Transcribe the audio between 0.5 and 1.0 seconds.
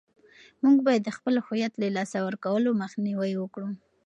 موږ